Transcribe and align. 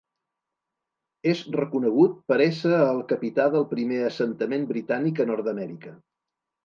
És 1.33 1.43
reconegut 1.55 2.15
per 2.33 2.39
ésser 2.45 2.73
el 2.85 3.03
capità 3.11 3.45
del 3.57 3.67
primer 3.75 4.01
assentament 4.09 4.67
britànic 4.73 5.23
a 5.27 5.33
Nord-amèrica. 5.33 5.95